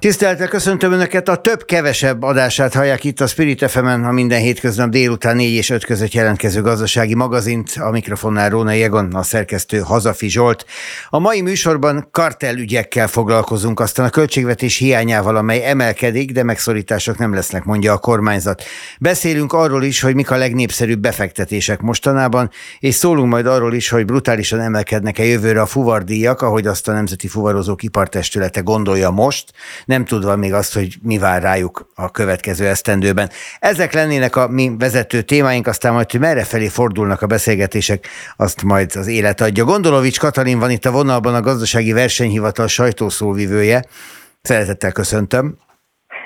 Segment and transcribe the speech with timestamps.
[0.00, 5.36] Tiszteltel köszöntöm Önöket, a több-kevesebb adását hallják itt a Spirit fm a minden hétköznap délután
[5.36, 10.64] 4 és 5 között jelentkező gazdasági magazint, a mikrofonnál Róna Jegon, a szerkesztő Hazafi Zsolt.
[11.08, 17.64] A mai műsorban kartelügyekkel foglalkozunk, aztán a költségvetés hiányával, amely emelkedik, de megszorítások nem lesznek,
[17.64, 18.62] mondja a kormányzat.
[19.00, 24.04] Beszélünk arról is, hogy mik a legnépszerűbb befektetések mostanában, és szólunk majd arról is, hogy
[24.04, 29.52] brutálisan emelkednek-e jövőre a fuvardíjak, ahogy azt a Nemzeti Fuvarozók Ipartestülete gondolja most,
[29.90, 33.30] nem tudva még azt, hogy mi vár rájuk a következő esztendőben.
[33.58, 38.62] Ezek lennének a mi vezető témáink, aztán majd, hogy merre felé fordulnak a beszélgetések, azt
[38.62, 39.64] majd az élet adja.
[39.64, 43.84] Gondolovics Katalin van itt a vonalban, a Gazdasági Versenyhivatal sajtószóvivője.
[44.42, 45.56] Szeretettel köszöntöm.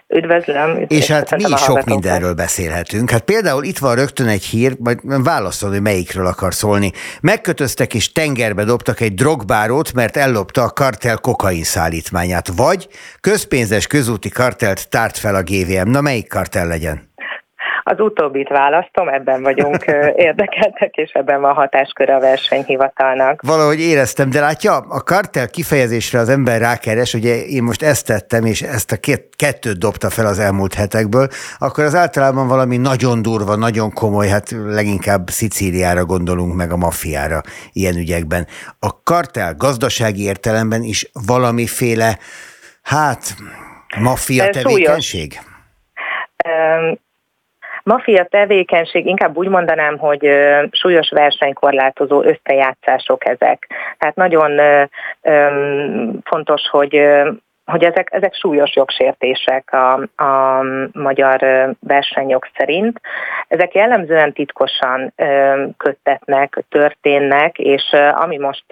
[0.08, 0.84] Üdvözlöm.
[0.88, 3.10] És hát mi is sok mindenről beszélhetünk.
[3.10, 6.92] Hát például itt van rögtön egy hír, majd válaszol, hogy melyikről akar szólni.
[7.20, 12.48] Megkötöztek és tengerbe dobtak egy drogbárót, mert ellopta a kartel kokain szállítmányát.
[12.56, 12.88] Vagy
[13.20, 15.90] közpénzes közúti kartelt tárt fel a GVM.
[15.90, 17.12] Na melyik kartel legyen?
[17.86, 19.84] Az utóbbit választom, ebben vagyunk
[20.28, 23.40] érdekeltek, és ebben van hatáskör a versenyhivatalnak.
[23.42, 28.44] Valahogy éreztem, de látja, a kartel kifejezésre az ember rákeres, ugye én most ezt tettem,
[28.44, 33.22] és ezt a két, kettőt dobta fel az elmúlt hetekből, akkor az általában valami nagyon
[33.22, 37.40] durva, nagyon komoly, hát leginkább Szicíliára gondolunk, meg a maffiára
[37.72, 38.46] ilyen ügyekben.
[38.78, 42.18] A kartel gazdasági értelemben is valamiféle,
[42.82, 43.34] hát,
[44.00, 45.38] maffia tevékenység?
[47.84, 50.28] Mafia tevékenység, inkább úgy mondanám, hogy
[50.70, 53.66] súlyos versenykorlátozó összejátszások ezek.
[53.98, 54.60] Tehát nagyon
[56.24, 57.00] fontos, hogy
[57.64, 59.92] hogy ezek, ezek súlyos jogsértések a,
[60.24, 61.38] a magyar
[61.80, 63.00] versenyok szerint.
[63.48, 65.12] Ezek jellemzően titkosan
[65.76, 67.82] köttetnek, történnek, és
[68.12, 68.64] ami most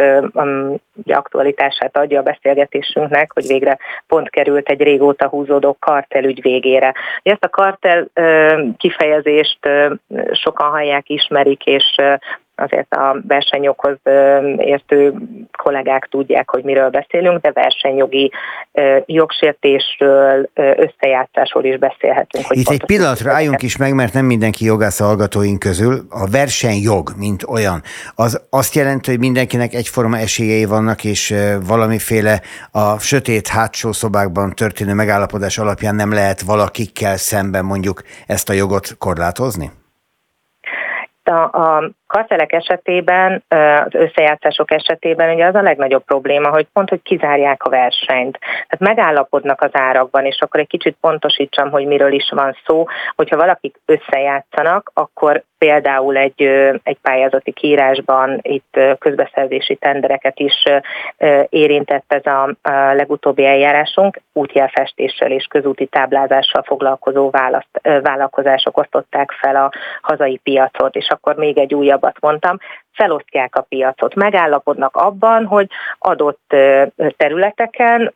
[1.07, 6.95] aktualitását adja a beszélgetésünknek, hogy végre pont került egy régóta húzódó kartelügy végére.
[7.23, 8.07] Ezt a kartel
[8.77, 9.59] kifejezést
[10.33, 11.95] sokan hallják, ismerik, és
[12.63, 13.97] azért a versenyokhoz
[14.57, 15.15] értő
[15.63, 18.33] kollégák tudják, hogy miről beszélünk, de versenyjogi
[19.07, 22.47] jogsértésről, összejátszásról is beszélhetünk.
[22.47, 26.01] Hogy Itt egy pillanatra álljunk is meg, mert nem mindenki jogász hallgatóink közül.
[26.11, 27.83] A versenyjog, mint olyan,
[28.15, 31.35] az azt jelenti, hogy mindenkinek egyforma esélyei vannak, és
[31.67, 32.41] valamiféle
[32.73, 38.97] a sötét hátsó szobákban történő megállapodás alapján nem lehet valakikkel szemben mondjuk ezt a jogot
[38.99, 39.71] korlátozni?
[41.25, 47.03] A, a kartelek esetében, az összejátszások esetében ugye az a legnagyobb probléma, hogy pont, hogy
[47.03, 48.39] kizárják a versenyt.
[48.41, 52.85] Tehát megállapodnak az árakban, és akkor egy kicsit pontosítsam, hogy miről is van szó.
[53.17, 56.43] Hogyha valakik összejátszanak, akkor például egy,
[56.83, 60.65] egy pályázati kiírásban itt közbeszerzési tendereket is
[61.49, 62.57] érintett ez a
[62.95, 71.09] legutóbbi eljárásunk, útjelfestéssel és közúti táblázással foglalkozó választ, vállalkozások osztották fel a hazai piacot, és
[71.09, 72.59] akkor még egy újabb rosszabbat mondtam,
[72.93, 75.69] felosztják a piacot, megállapodnak abban, hogy
[75.99, 76.55] adott
[77.17, 78.15] területeken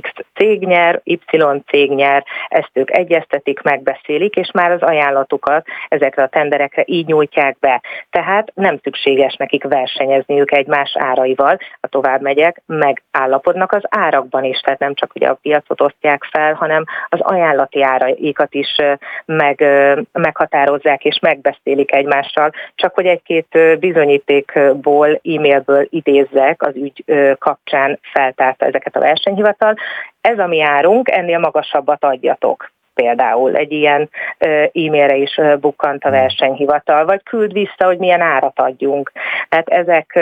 [0.00, 1.18] X cég nyer, Y
[1.66, 7.56] cég nyer, ezt ők egyeztetik, megbeszélik, és már az ajánlatukat ezekre a tenderekre így nyújtják
[7.58, 7.82] be.
[8.10, 14.78] Tehát nem szükséges nekik versenyezniük egymás áraival, a tovább megyek, megállapodnak az árakban is, tehát
[14.78, 18.76] nem csak ugye a piacot osztják fel, hanem az ajánlati áraikat is
[19.24, 19.64] meg,
[20.12, 27.04] meghatározzák és megbeszélik egymással, csak hogy egy-két bizonyítékból, e-mailből idézzek az ügy
[27.38, 29.74] kapcsán feltárta ezeket a versenyhivatal,
[30.20, 34.10] ez a mi árunk, ennél magasabbat adjatok például egy ilyen
[34.72, 36.18] e-mailre is bukkant a hmm.
[36.18, 39.12] versenyhivatal, vagy küld vissza, hogy milyen árat adjunk.
[39.48, 40.20] Tehát ezek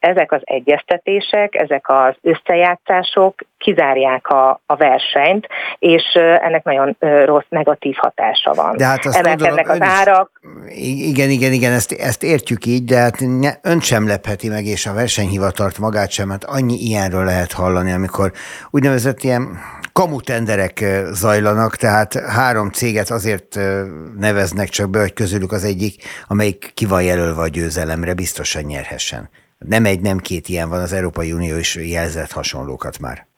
[0.00, 5.46] ezek az egyeztetések, ezek az összejátszások kizárják a, a versenyt,
[5.78, 8.76] és ennek nagyon rossz negatív hatása van.
[8.76, 10.40] De hát azt Emelkednek az árak.
[10.84, 14.86] Igen, igen, igen, ezt, ezt értjük így, de hát ne, ön sem lepheti meg, és
[14.86, 18.32] a versenyhivatalt magát sem, hát annyi ilyenről lehet hallani, amikor
[18.70, 19.58] úgynevezett ilyen
[19.92, 23.58] kamutenderek zajlanak, tehát három céget azért
[24.18, 25.94] neveznek csak be, hogy közülük az egyik,
[26.28, 29.30] amelyik ki van jelölve a győzelemre, biztosan nyerhessen.
[29.66, 33.29] Nem egy, nem két ilyen van, az Európai Unió is jelzett hasonlókat már.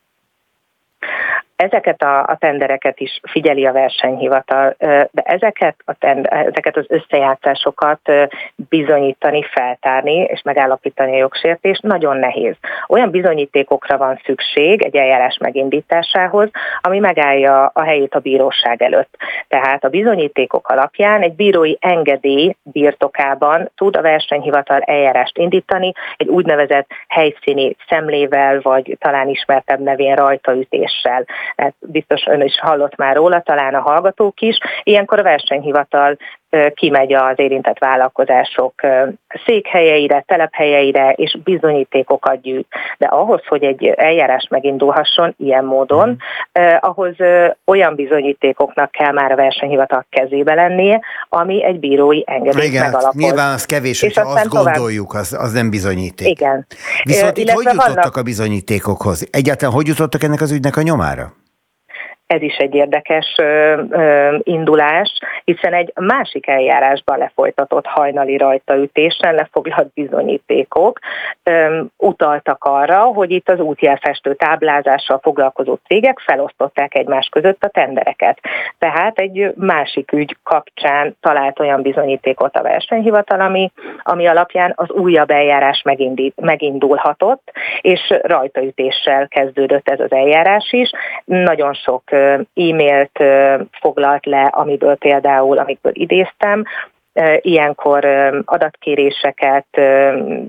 [1.63, 4.75] Ezeket a, a tendereket is figyeli a versenyhivatal,
[5.11, 8.01] de ezeket, a tender, ezeket az összejátszásokat
[8.69, 12.55] bizonyítani, feltárni és megállapítani a jogsértést nagyon nehéz.
[12.89, 16.51] Olyan bizonyítékokra van szükség egy eljárás megindításához,
[16.81, 19.17] ami megállja a helyét a bíróság előtt.
[19.49, 26.87] Tehát a bizonyítékok alapján egy bírói engedély birtokában tud a versenyhivatal eljárást indítani egy úgynevezett
[27.09, 31.25] helyszíni szemlével, vagy talán ismertebb nevén rajtaütéssel.
[31.57, 34.59] Hát biztos ön is hallott már róla, talán a hallgatók is.
[34.83, 36.17] Ilyenkor a versenyhivatal
[36.75, 38.75] kimegy az érintett vállalkozások
[39.45, 42.67] székhelyeire, telephelyeire, és bizonyítékokat gyűjt.
[42.99, 46.17] De ahhoz, hogy egy eljárás megindulhasson ilyen módon,
[46.53, 47.17] eh, ahhoz
[47.65, 53.15] olyan bizonyítékoknak kell már a versenyhivatal kezébe lennie, ami egy bírói engedélyt Igen, megalapoz.
[53.15, 55.23] nyilván az kevés, és hogyha azt gondoljuk, tovább...
[55.23, 56.29] az, az nem bizonyíték.
[56.29, 56.67] Igen.
[57.03, 58.17] Viszont itt hogy jutottak vannak...
[58.17, 59.29] a bizonyítékokhoz?
[59.31, 61.33] Egyáltalán hogy jutottak ennek az ügynek a nyomára?
[62.33, 69.93] Ez is egy érdekes ö, ö, indulás, hiszen egy másik eljárásban lefolytatott hajnali rajtaütésen lefoglalt
[69.95, 70.99] bizonyítékok
[71.43, 78.39] ö, utaltak arra, hogy itt az útjelfestő táblázással foglalkozó cégek felosztották egymás között a tendereket.
[78.79, 85.31] Tehát egy másik ügy kapcsán talált olyan bizonyítékot a versenyhivatal, ami, ami alapján az újabb
[85.31, 90.91] eljárás megindít, megindulhatott, és rajtaütéssel kezdődött ez az eljárás is.
[91.25, 92.03] Nagyon sok
[92.55, 93.19] e-mailt
[93.81, 96.65] foglalt le, amiből például, amikből idéztem,
[97.41, 98.05] Ilyenkor
[98.45, 99.67] adatkéréseket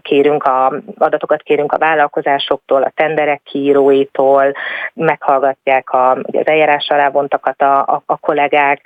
[0.02, 4.54] kérünk, a, adatokat kérünk a vállalkozásoktól, a tenderek kiíróitól,
[4.94, 8.82] meghallgatják a, az eljárás alá vontakat a, a, a kollégák.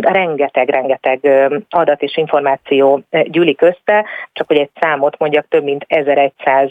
[0.00, 6.70] Rengeteg-rengeteg adat és információ gyűlik össze, csak hogy egy számot mondjak, több mint 1100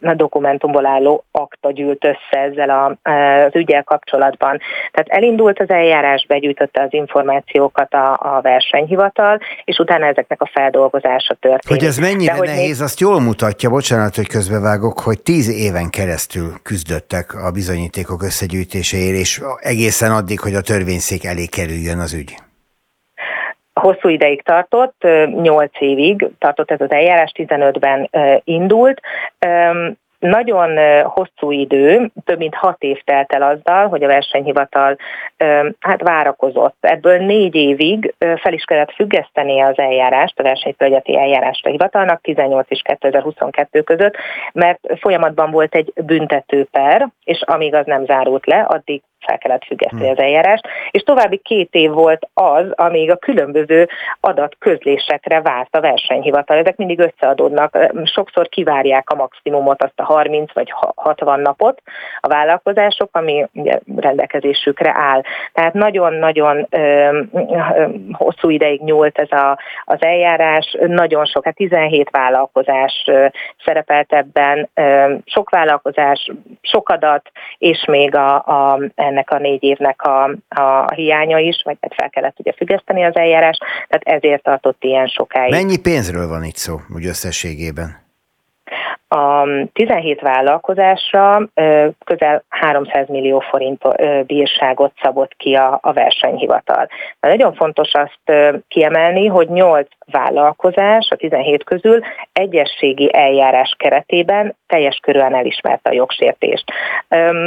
[0.00, 4.60] dokumentumból álló akta gyűlt össze ezzel a, az ügyel kapcsolatban.
[4.90, 10.50] Tehát elindult az eljárás, begyűjtötte az információkat a, a versenyhivatal, és és utána ezeknek a
[10.52, 11.80] feldolgozása történik.
[11.80, 12.86] Hogy ez mennyire De, hogy nehéz, még...
[12.86, 19.40] azt jól mutatja, bocsánat, hogy közbevágok, hogy tíz éven keresztül küzdöttek a bizonyítékok összegyűjtéséért, és
[19.60, 22.34] egészen addig, hogy a törvényszék elé kerüljön az ügy
[23.80, 25.06] hosszú ideig tartott,
[25.42, 28.10] 8 évig tartott ez az eljárás, 15-ben
[28.44, 29.00] indult
[30.18, 34.96] nagyon hosszú idő, több mint hat év telt el azzal, hogy a versenyhivatal
[35.80, 36.76] hát várakozott.
[36.80, 42.66] Ebből négy évig fel is kellett függeszteni az eljárást, a versenyfelügyeti eljárást a hivatalnak 18
[42.70, 44.16] és 2022 között,
[44.52, 50.02] mert folyamatban volt egy büntetőper, és amíg az nem zárult le, addig fel kellett függeszteni
[50.02, 50.10] hmm.
[50.10, 53.88] az eljárást, és további két év volt az, amíg a különböző
[54.20, 56.56] adatközlésekre várt a versenyhivatal.
[56.56, 61.82] Ezek mindig összeadódnak, sokszor kivárják a maximumot, azt a 30 vagy 60 napot
[62.20, 63.46] a vállalkozások, ami
[63.96, 65.22] rendelkezésükre áll.
[65.52, 66.68] Tehát nagyon-nagyon
[68.12, 73.04] hosszú ideig nyúlt ez a, az eljárás, nagyon sok, hát 17 vállalkozás
[73.64, 74.68] szerepelt ebben,
[75.24, 76.30] sok vállalkozás,
[76.60, 78.78] sok adat, és még a, a
[79.16, 83.16] ennek a négy évnek a, a hiánya is, vagy hát fel kellett ugye függeszteni az
[83.16, 83.56] eljárás,
[83.88, 85.50] tehát ezért tartott ilyen sokáig.
[85.50, 88.04] Mennyi pénzről van itt szó, úgy összességében?
[89.08, 91.48] A 17 vállalkozásra
[92.04, 93.82] közel 300 millió forint
[94.26, 96.88] bírságot szabott ki a, versenyhivatal.
[97.20, 102.00] De nagyon fontos azt kiemelni, hogy 8 vállalkozás a 17 közül
[102.32, 106.64] egyességi eljárás keretében teljes körülön elismerte a jogsértést.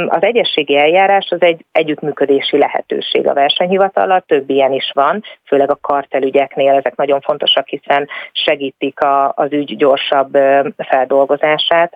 [0.06, 5.78] Az egyességi eljárás az egy együttműködési lehetőség a versenyhivatal, több ilyen is van, főleg a
[5.80, 10.38] kartelügyeknél ezek nagyon fontosak, hiszen segítik a, az ügy gyorsabb
[10.76, 11.29] feldolgozását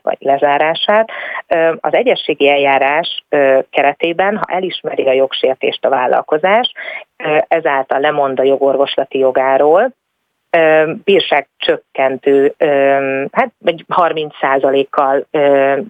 [0.02, 1.10] vagy lezárását.
[1.80, 3.24] Az egyességi eljárás
[3.70, 6.72] keretében, ha elismeri a jogsértést a vállalkozás,
[7.48, 9.92] ezáltal lemond a jogorvoslati jogáról,
[11.04, 12.54] bírság csökkentő,
[13.32, 15.26] hát vagy 30%-kal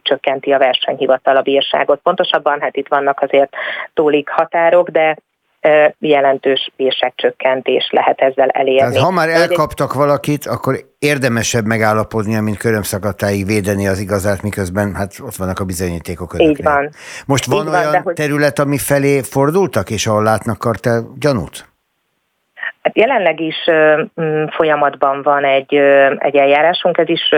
[0.02, 2.00] csökkenti a versenyhivatal a bírságot.
[2.02, 3.54] Pontosabban, hát itt vannak azért
[3.94, 5.16] tólik határok, de
[5.99, 8.78] jelentős bírságcsökkentés lehet ezzel elérni.
[8.78, 15.12] Tehát ha már elkaptak valakit, akkor érdemesebb megállapodnia, mint körömszakadtáig védeni az igazát, miközben hát
[15.21, 16.56] ott vannak a bizonyítékok önöknél.
[16.56, 16.90] Így van.
[17.26, 18.14] Most van Így olyan van, hogy...
[18.14, 21.73] terület, ami felé fordultak, és ahol látnak kartel gyanút?
[22.84, 23.70] Hát jelenleg is
[24.20, 25.74] mm, folyamatban van egy,
[26.18, 27.28] egy eljárásunk, ez is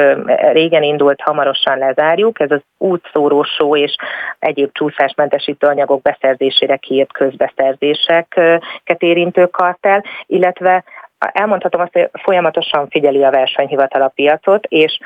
[0.52, 3.96] régen indult, hamarosan lezárjuk, ez az útszórósó és
[4.38, 10.84] egyéb csúszásmentesítő anyagok beszerzésére kiírt közbeszerzéseket érintő kartel, illetve
[11.18, 14.98] elmondhatom azt, hogy folyamatosan figyeli a versenyhivatal a piacot, és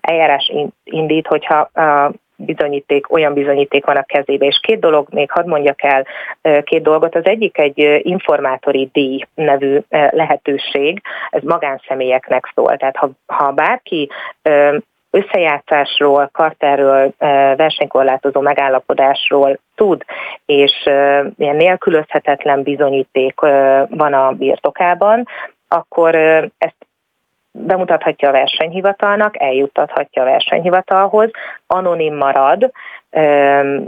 [0.00, 0.52] eljárás
[0.84, 1.70] indít, hogyha
[2.36, 4.46] bizonyíték, olyan bizonyíték van a kezébe.
[4.46, 6.06] És két dolog, még hadd mondjak el
[6.62, 7.14] két dolgot.
[7.14, 11.00] Az egyik egy informátori díj nevű lehetőség,
[11.30, 12.76] ez magánszemélyeknek szól.
[12.76, 14.10] Tehát ha, ha bárki
[15.10, 17.12] összejátszásról, karterről,
[17.56, 20.04] versenykorlátozó megállapodásról tud,
[20.46, 20.82] és
[21.36, 23.40] ilyen nélkülözhetetlen bizonyíték
[23.88, 25.28] van a birtokában,
[25.68, 26.14] akkor
[26.58, 26.83] ezt
[27.54, 31.30] bemutathatja a versenyhivatalnak, eljuttathatja a versenyhivatalhoz,
[31.66, 32.70] anonim marad,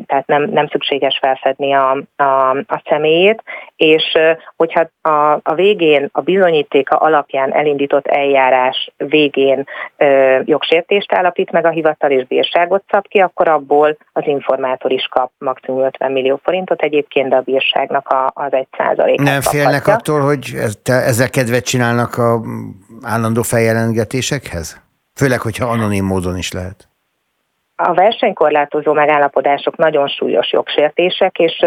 [0.06, 3.42] tehát nem, nem szükséges felfedni a, a, a személyét,
[3.76, 4.18] és
[4.56, 9.64] hogyha a, a végén, a bizonyítéka alapján elindított eljárás végén
[9.96, 15.08] ö, jogsértést állapít meg a hivatal és bírságot szab ki, akkor abból az informátor is
[15.10, 19.20] kap maximum 50 millió forintot, egyébként a bírságnak a, az egy százalék.
[19.20, 20.54] Nem félnek attól, hogy
[20.84, 22.40] ezzel kedvet csinálnak a
[23.02, 24.84] állandó feljelentgetésekhez?
[25.14, 26.88] Főleg, hogyha anonim módon is lehet
[27.76, 31.64] a versenykorlátozó megállapodások nagyon súlyos jogsértések, és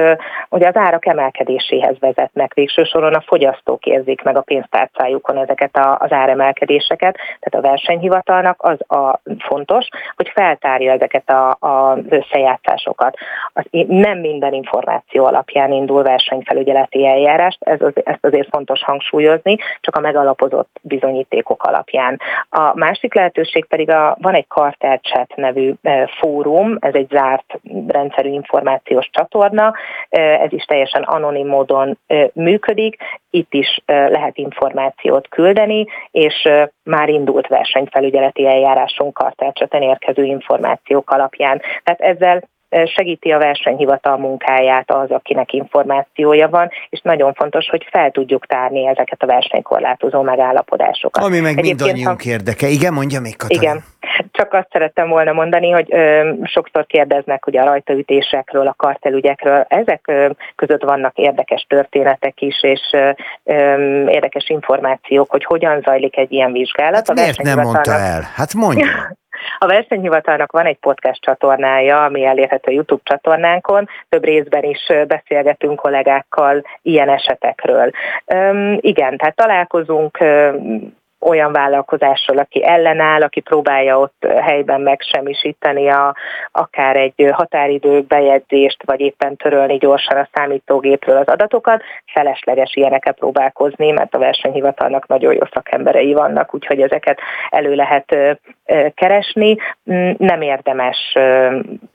[0.49, 2.53] ugye az árak emelkedéséhez vezetnek.
[2.53, 8.63] Végső soron a fogyasztók érzik meg a pénztárcájukon ezeket a, az áremelkedéseket, tehát a versenyhivatalnak
[8.63, 13.17] az a fontos, hogy feltárja ezeket a, a, az összejátszásokat.
[13.53, 19.95] Az, nem minden információ alapján indul versenyfelügyeleti eljárást, ez az, ezt azért fontos hangsúlyozni, csak
[19.95, 22.19] a megalapozott bizonyítékok alapján.
[22.49, 25.73] A másik lehetőség pedig a, van egy Carter Chat nevű
[26.07, 29.73] fórum, ez egy zárt rendszerű információs csatorna,
[30.09, 31.97] ez is teljesen anonim módon
[32.33, 32.97] működik,
[33.29, 36.49] itt is lehet információt küldeni, és
[36.83, 41.61] már indult versenyfelügyeleti eljárásunk kartárcseten érkező információk alapján.
[41.83, 42.43] Tehát ezzel
[42.85, 48.87] segíti a versenyhivatal munkáját az, akinek információja van, és nagyon fontos, hogy fel tudjuk tárni
[48.87, 51.23] ezeket a versenykorlátozó megállapodásokat.
[51.23, 52.29] Ami meg Egyébként, mindannyiunk ha...
[52.29, 52.67] érdeke.
[52.67, 53.61] Igen, mondja még Katalin.
[53.61, 53.83] Igen,
[54.31, 59.65] csak azt szerettem volna mondani, hogy ö, sokszor kérdeznek ugye a rajtaütésekről, a kartelügyekről.
[59.67, 63.11] Ezek ö, között vannak érdekes történetek is, és ö,
[64.07, 66.95] érdekes információk, hogy hogyan zajlik egy ilyen vizsgálat.
[66.95, 68.21] Hát a miért nem mondta el?
[68.35, 68.87] Hát mondja.
[69.57, 73.87] A versenyhivatalnak van egy podcast csatornája, ami elérhető YouTube csatornánkon.
[74.09, 77.91] Több részben is beszélgetünk kollégákkal ilyen esetekről.
[78.33, 80.17] Üm, igen, tehát találkozunk
[81.19, 86.15] olyan vállalkozásról, aki ellenáll, aki próbálja ott helyben megsemmisíteni a,
[86.51, 93.91] akár egy határidő bejegyzést, vagy éppen törölni gyorsan a számítógépről az adatokat, felesleges ilyeneket próbálkozni,
[93.91, 98.15] mert a versenyhivatalnak nagyon jó szakemberei vannak, úgyhogy ezeket elő lehet
[98.95, 99.57] keresni.
[100.17, 100.97] Nem érdemes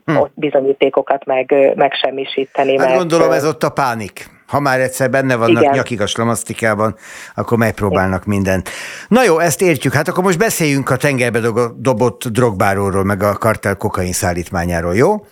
[0.04, 0.16] hm.
[0.16, 2.78] ott bizonyítékokat meg, megsemmisíteni.
[2.78, 4.33] Hát mert gondolom ez ott a pánik.
[4.46, 5.74] Ha már egyszer benne vannak Igen.
[5.74, 6.96] nyakig a slamasztikában,
[7.34, 8.68] akkor megpróbálnak mindent.
[9.08, 9.92] Na jó, ezt értjük.
[9.92, 11.40] Hát akkor most beszéljünk a tengerbe
[11.76, 15.26] dobott drogbáróról, meg a kartel kokain szállítmányáról, jó?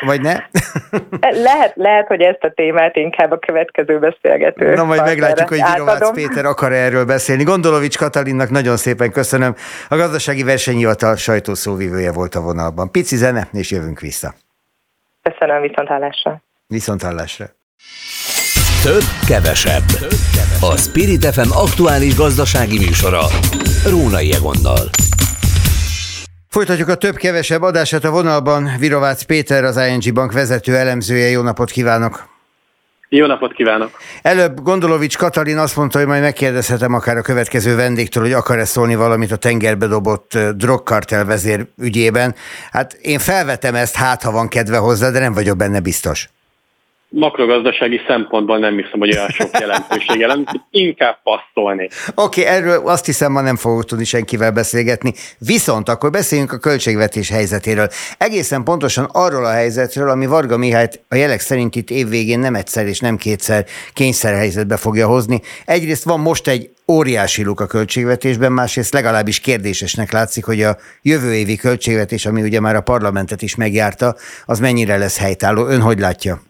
[0.00, 0.36] Vagy ne?
[1.48, 4.74] lehet, lehet, hogy ezt a témát inkább a következő beszélgető.
[4.74, 7.42] Na majd meglátjuk, hogy Virovácz Péter akar erről beszélni.
[7.42, 9.54] Gondolovics Katalinnak nagyon szépen köszönöm.
[9.88, 12.90] A gazdasági versenyhivatal sajtószóvivője volt a vonalban.
[12.90, 14.34] Pici zene, és jövünk vissza.
[15.22, 16.42] Köszönöm, viszont hallásra.
[16.66, 17.46] Viszont hallásra.
[18.82, 19.82] Több, kevesebb.
[20.60, 23.20] A Spirit FM aktuális gazdasági műsora.
[23.86, 24.90] Rónai Egonnal.
[26.48, 28.70] Folytatjuk a több-kevesebb adását a vonalban.
[28.78, 31.28] Virovácz Péter, az ING Bank vezető elemzője.
[31.28, 32.28] Jó napot kívánok!
[33.08, 33.90] Jó napot kívánok!
[34.22, 38.94] Előbb Gondolovics Katalin azt mondta, hogy majd megkérdezhetem akár a következő vendégtől, hogy akar-e szólni
[38.94, 42.34] valamit a tengerbe dobott drogkartel vezér ügyében.
[42.70, 46.28] Hát én felvetem ezt, hát ha van kedve hozzá, de nem vagyok benne biztos
[47.10, 51.88] makrogazdasági szempontból nem hiszem, hogy olyan sok jelentősége lenne, inkább passzolni.
[52.14, 55.12] Oké, okay, erről azt hiszem, ma nem fogok tudni senkivel beszélgetni.
[55.38, 57.88] Viszont akkor beszéljünk a költségvetés helyzetéről.
[58.18, 62.86] Egészen pontosan arról a helyzetről, ami Varga Mihály a jelek szerint itt évvégén nem egyszer
[62.86, 65.40] és nem kétszer kényszerhelyzetbe fogja hozni.
[65.64, 71.34] Egyrészt van most egy óriási luk a költségvetésben, másrészt legalábbis kérdésesnek látszik, hogy a jövő
[71.34, 75.66] évi költségvetés, ami ugye már a parlamentet is megjárta, az mennyire lesz helytálló.
[75.66, 76.47] Ön hogy látja?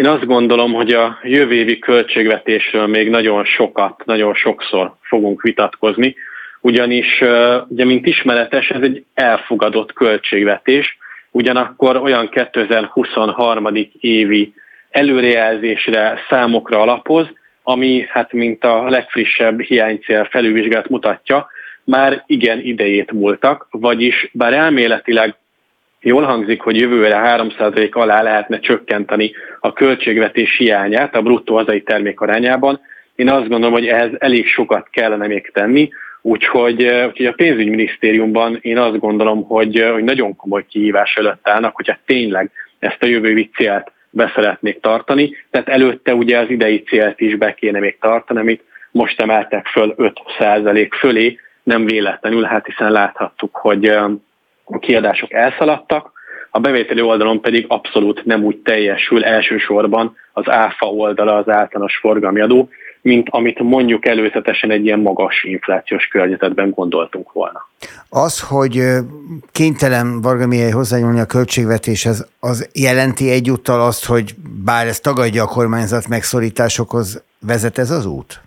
[0.00, 6.14] Én azt gondolom, hogy a jövő évi költségvetésről még nagyon sokat, nagyon sokszor fogunk vitatkozni,
[6.60, 7.22] ugyanis,
[7.68, 10.98] ugye, mint ismeretes, ez egy elfogadott költségvetés,
[11.30, 13.66] ugyanakkor olyan 2023.
[14.00, 14.54] évi
[14.90, 17.26] előrejelzésre, számokra alapoz,
[17.62, 21.46] ami, hát mint a legfrissebb hiánycél felülvizsgálat mutatja,
[21.84, 25.34] már igen idejét múltak, vagyis bár elméletileg
[26.00, 32.20] jól hangzik, hogy jövőre 3% alá lehetne csökkenteni a költségvetés hiányát a bruttó hazai termék
[32.20, 32.80] arányában.
[33.14, 35.90] Én azt gondolom, hogy ehhez elég sokat kellene még tenni,
[36.22, 41.98] Úgyhogy, úgyhogy a pénzügyminisztériumban én azt gondolom, hogy, hogy nagyon komoly kihívás előtt állnak, hogyha
[42.06, 45.36] tényleg ezt a jövő célt beszeretnék tartani.
[45.50, 49.94] Tehát előtte ugye az idei célt is be kéne még tartani, amit most emeltek föl
[50.38, 53.94] 5% fölé, nem véletlenül, hát hiszen láthattuk, hogy
[54.70, 56.12] a kiadások elszaladtak,
[56.50, 62.40] a bevételi oldalon pedig abszolút nem úgy teljesül elsősorban az áfa oldala az általános forgalmi
[62.40, 62.68] adó,
[63.02, 67.68] mint amit mondjuk előzetesen egy ilyen magas inflációs környezetben gondoltunk volna.
[68.08, 68.82] Az, hogy
[69.52, 74.34] kénytelen Varga Mihály hozzányúlni a költségvetéshez, az jelenti egyúttal azt, hogy
[74.64, 78.40] bár ez tagadja a kormányzat megszorításokhoz, vezet ez az út?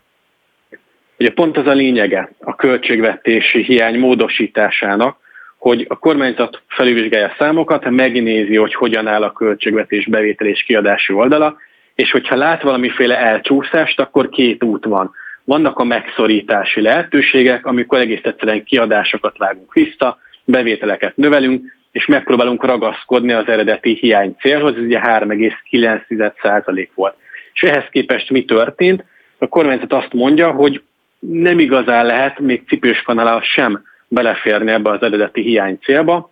[1.19, 5.17] Ugye pont az a lényege a költségvetési hiány módosításának,
[5.63, 11.13] hogy a kormányzat felülvizsgálja a számokat, megnézi, hogy hogyan áll a költségvetés bevétel és kiadási
[11.13, 11.57] oldala,
[11.95, 15.11] és hogyha lát valamiféle elcsúszást, akkor két út van.
[15.43, 23.31] Vannak a megszorítási lehetőségek, amikor egész egyszerűen kiadásokat vágunk vissza, bevételeket növelünk, és megpróbálunk ragaszkodni
[23.31, 27.15] az eredeti hiány célhoz, ez ugye 3,9% volt.
[27.53, 29.03] És ehhez képest mi történt?
[29.37, 30.81] A kormányzat azt mondja, hogy
[31.19, 36.31] nem igazán lehet még cipős kanalá sem beleférni ebbe az eredeti hiány célba,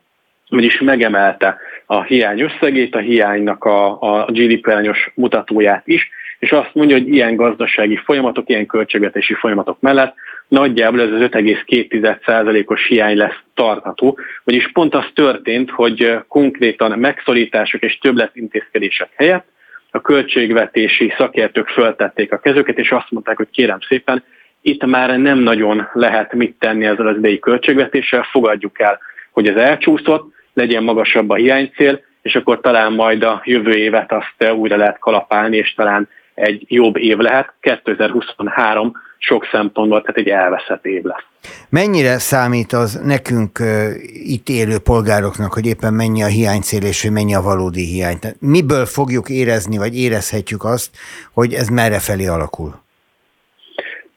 [0.49, 6.09] vagyis megemelte a hiány összegét, a hiánynak a, a GDP arányos mutatóját is,
[6.39, 10.15] és azt mondja, hogy ilyen gazdasági folyamatok, ilyen költségvetési folyamatok mellett
[10.47, 17.97] nagyjából ez az 5,2%-os hiány lesz tartható, vagyis pont az történt, hogy konkrétan megszorítások és
[17.97, 19.45] többletintézkedések helyett
[19.91, 24.23] a költségvetési szakértők föltették a kezüket, és azt mondták, hogy kérem szépen,
[24.61, 28.99] itt már nem nagyon lehet mit tenni ezzel az idei költségvetéssel, fogadjuk el,
[29.31, 34.51] hogy ez elcsúszott, legyen magasabb a hiánycél, és akkor talán majd a jövő évet azt
[34.53, 37.53] újra lehet kalapálni, és talán egy jobb év lehet.
[37.59, 41.23] 2023 sok szempontból, tehát egy elveszett év lesz.
[41.69, 43.59] Mennyire számít az nekünk
[44.23, 48.19] itt élő polgároknak, hogy éppen mennyi a hiánycél, és hogy mennyi a valódi hiány?
[48.19, 50.89] Tehát miből fogjuk érezni, vagy érezhetjük azt,
[51.33, 52.81] hogy ez merre felé alakul?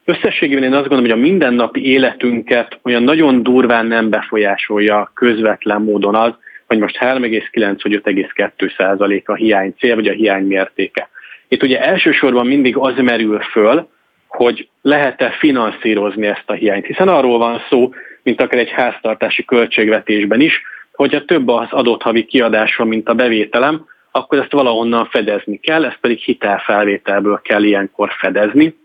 [0.05, 6.15] Összességében én azt gondolom, hogy a mindennapi életünket olyan nagyon durván nem befolyásolja közvetlen módon
[6.15, 6.33] az,
[6.67, 11.09] hogy most 3,9 vagy 5,2 százalék a hiány cél, vagy a hiány mértéke.
[11.47, 13.87] Itt ugye elsősorban mindig az merül föl,
[14.27, 20.41] hogy lehet-e finanszírozni ezt a hiányt, hiszen arról van szó, mint akár egy háztartási költségvetésben
[20.41, 25.85] is, hogyha több az adott havi kiadásom, mint a bevételem, akkor ezt valahonnan fedezni kell,
[25.85, 28.75] ezt pedig hitelfelvételből kell ilyenkor fedezni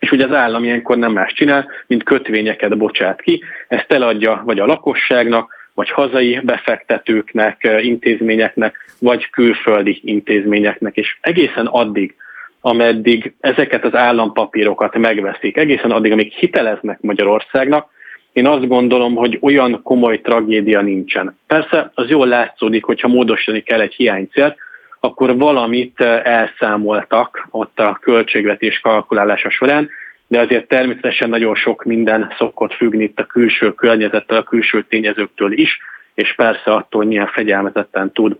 [0.00, 4.58] és ugye az állam ilyenkor nem más csinál, mint kötvényeket bocsát ki, ezt eladja vagy
[4.58, 12.14] a lakosságnak, vagy hazai befektetőknek, intézményeknek, vagy külföldi intézményeknek, és egészen addig,
[12.60, 17.88] ameddig ezeket az állampapírokat megveszik, egészen addig, amíg hiteleznek Magyarországnak,
[18.32, 21.38] én azt gondolom, hogy olyan komoly tragédia nincsen.
[21.46, 24.56] Persze az jól látszódik, hogyha módosítani kell egy hiánycélt,
[25.00, 29.88] akkor valamit elszámoltak ott a költségvetés kalkulálása során,
[30.26, 35.52] de azért természetesen nagyon sok minden szokott függni itt a külső környezettől, a külső tényezőktől
[35.52, 35.78] is,
[36.14, 38.36] és persze attól, hogy milyen fegyelmezetten tud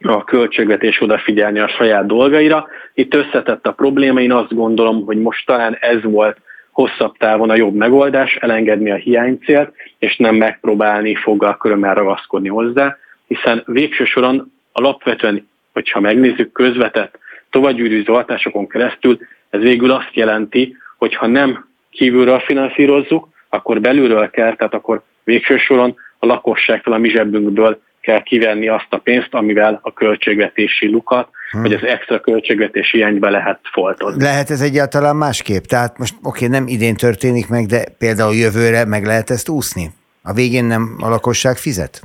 [0.00, 2.66] a költségvetés odafigyelni a saját dolgaira.
[2.94, 6.36] Itt összetett a probléma, én azt gondolom, hogy most talán ez volt
[6.70, 12.96] hosszabb távon a jobb megoldás, elengedni a hiánycélt, és nem megpróbálni foggal körömmel ragaszkodni hozzá,
[13.26, 17.18] hiszen végső soron alapvetően hogyha megnézzük közvetett
[17.50, 19.18] tovagyűrűző hatásokon keresztül,
[19.50, 25.56] ez végül azt jelenti, hogy ha nem kívülről finanszírozzuk, akkor belülről kell, tehát akkor végső
[25.56, 31.28] soron a lakosságtól, a mi zsebünkből kell kivenni azt a pénzt, amivel a költségvetési lukat,
[31.50, 31.62] hmm.
[31.62, 34.22] vagy az extra költségvetési hiányba lehet foltozni.
[34.22, 35.62] Lehet ez egyáltalán másképp?
[35.62, 39.90] Tehát most oké, okay, nem idén történik meg, de például jövőre meg lehet ezt úszni?
[40.22, 42.02] A végén nem a lakosság fizet?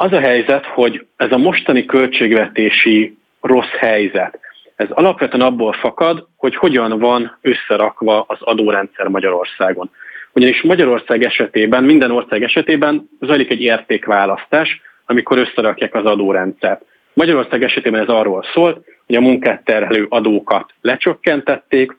[0.00, 4.38] Az a helyzet, hogy ez a mostani költségvetési rossz helyzet,
[4.76, 9.90] ez alapvetően abból fakad, hogy hogyan van összerakva az adórendszer Magyarországon.
[10.32, 16.84] Ugyanis Magyarország esetében, minden ország esetében zajlik egy értékválasztás, amikor összerakják az adórendszert.
[17.12, 21.96] Magyarország esetében ez arról szólt, hogy a munkát terhelő adókat lecsökkentették,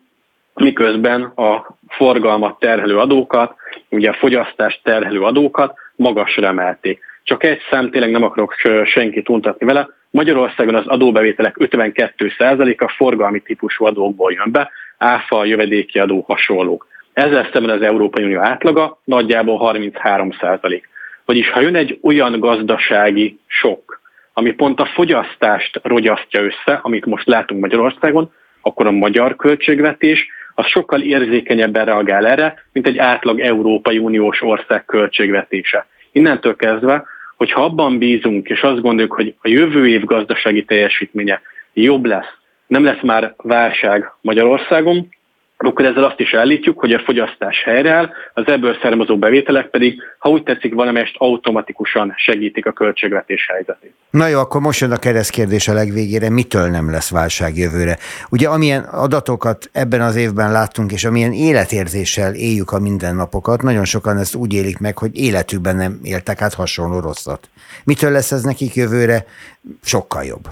[0.53, 3.55] miközben a forgalmat terhelő adókat,
[3.89, 7.07] ugye a fogyasztást terhelő adókat magasra emelték.
[7.29, 9.89] Csak egy szám, tényleg nem akarok senkit untatni vele.
[10.09, 16.87] Magyarországon az adóbevételek 52%-a forgalmi típusú adókból jön be, áfa, jövedéki adó, hasonlók.
[17.13, 20.81] Ezzel szemben az Európai Unió átlaga nagyjából 33%.
[21.25, 24.01] Vagyis ha jön egy olyan gazdasági sok,
[24.33, 30.65] ami pont a fogyasztást rogyasztja össze, amit most látunk Magyarországon, akkor a magyar költségvetés az
[30.65, 35.87] sokkal érzékenyebben reagál erre, mint egy átlag Európai Uniós ország költségvetése.
[36.11, 41.41] Innentől kezdve, hogyha abban bízunk, és azt gondoljuk, hogy a jövő év gazdasági teljesítménye
[41.73, 42.33] jobb lesz,
[42.67, 45.09] nem lesz már válság Magyarországon,
[45.67, 50.29] akkor ezzel azt is állítjuk, hogy a fogyasztás helyreáll, az ebből származó bevételek pedig, ha
[50.29, 53.93] úgy tetszik, valamelyest automatikusan segítik a költségvetés helyzetét.
[54.09, 57.97] Na jó, akkor most jön a keresztkérdés a legvégére, mitől nem lesz válság jövőre?
[58.29, 64.17] Ugye amilyen adatokat ebben az évben láttunk, és amilyen életérzéssel éljük a mindennapokat, nagyon sokan
[64.17, 67.49] ezt úgy élik meg, hogy életükben nem éltek át hasonló rosszat.
[67.83, 69.25] Mitől lesz ez nekik jövőre
[69.83, 70.47] sokkal jobb?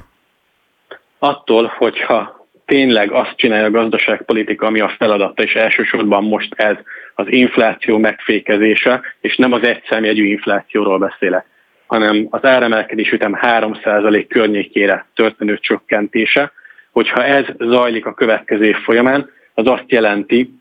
[1.20, 2.37] Attól, hogyha
[2.68, 6.76] tényleg azt csinálja a gazdaságpolitika, ami a feladata, és elsősorban most ez
[7.16, 11.46] az infláció megfékezése, és nem az egyszemjegyű inflációról beszélek,
[11.86, 16.52] hanem az áremelkedés ütem 3% környékére történő csökkentése,
[16.92, 20.54] hogyha ez zajlik a következő év folyamán, az azt jelenti,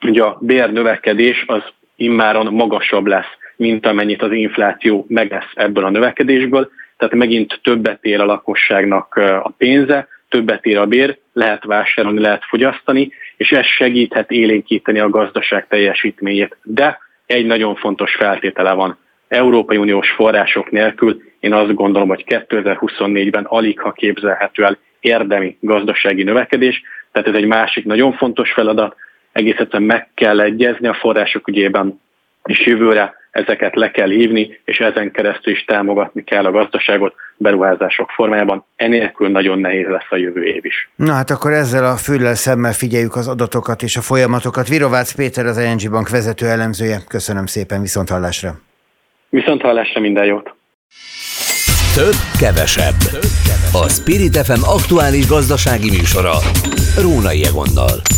[0.00, 1.62] hogy a bérnövekedés az
[1.96, 8.20] immáron magasabb lesz, mint amennyit az infláció megesz ebből a növekedésből, tehát megint többet ér
[8.20, 14.30] a lakosságnak a pénze, többet ér a bér, lehet vásárolni, lehet fogyasztani, és ez segíthet
[14.30, 16.56] élénkíteni a gazdaság teljesítményét.
[16.62, 18.98] De egy nagyon fontos feltétele van.
[19.28, 26.22] Európai Uniós források nélkül én azt gondolom, hogy 2024-ben alig ha képzelhető el érdemi gazdasági
[26.22, 28.96] növekedés, tehát ez egy másik nagyon fontos feladat,
[29.32, 32.00] egész egyszerűen meg kell egyezni a források ügyében,
[32.44, 38.10] és jövőre ezeket le kell hívni, és ezen keresztül is támogatni kell a gazdaságot beruházások
[38.10, 38.64] formájában.
[38.76, 40.90] Enélkül nagyon nehéz lesz a jövő év is.
[40.96, 44.68] Na hát akkor ezzel a füllel szemmel figyeljük az adatokat és a folyamatokat.
[44.68, 46.98] Virovácz Péter az ING Bank vezető elemzője.
[47.08, 48.60] Köszönöm szépen, viszont hallásra.
[49.28, 50.54] Viszont hallásra minden jót.
[51.94, 53.00] Több, kevesebb.
[53.72, 56.34] A Spirit FM aktuális gazdasági műsora.
[57.02, 58.17] Rónai Egonnal.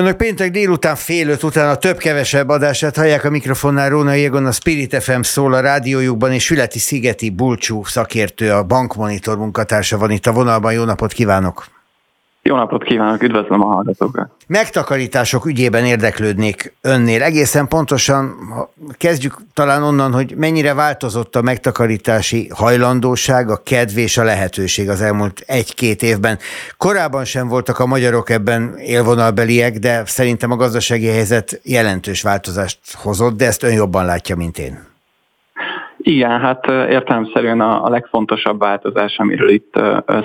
[0.00, 4.52] Önök péntek délután fél öt után a több-kevesebb adását hallják a mikrofonnál Róna Jégon, a
[4.52, 10.26] Spirit FM szól a rádiójukban, és Sületi Szigeti Bulcsú szakértő, a Bankmonitor munkatársa van itt
[10.26, 10.72] a vonalban.
[10.72, 11.79] Jó napot kívánok!
[12.42, 14.30] Jó napot kívánok, üdvözlöm a hallgatókat!
[14.46, 17.22] Megtakarítások ügyében érdeklődnék önnél.
[17.22, 18.34] Egészen pontosan
[18.98, 25.00] kezdjük talán onnan, hogy mennyire változott a megtakarítási hajlandóság, a kedv és a lehetőség az
[25.00, 26.38] elmúlt egy-két évben.
[26.76, 33.36] Korábban sem voltak a magyarok ebben élvonalbeliek, de szerintem a gazdasági helyzet jelentős változást hozott,
[33.36, 34.89] de ezt ön jobban látja, mint én.
[36.10, 39.80] Igen, hát értelemszerűen a, a legfontosabb változás, amiről itt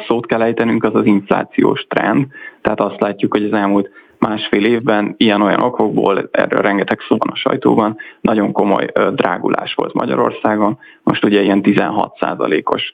[0.08, 2.26] szót kell ejtenünk, az az inflációs trend.
[2.62, 7.36] Tehát azt látjuk, hogy az elmúlt másfél évben ilyen-olyan okokból, erről rengeteg szó van a
[7.36, 10.78] sajtóban, nagyon komoly drágulás volt Magyarországon.
[11.04, 12.92] Most ugye ilyen 16%-os